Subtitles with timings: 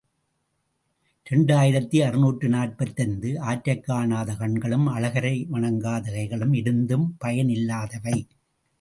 [1.25, 8.27] இரண்டு ஆயிரத்து அறுநூற்று நாற்பத்தைந்து ஆற்றைக் காணாத கண்களும் அழகரை வணங்காத கைகளும் இருந்தும் பயன் இல்லாதவை.